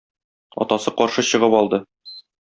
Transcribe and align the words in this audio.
Атасы 0.63 0.93
каршы 1.01 1.23
чыгып 1.33 1.57
алды. 1.59 1.81